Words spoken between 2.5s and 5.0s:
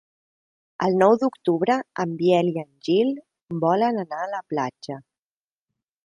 i en Gil volen anar a la platja.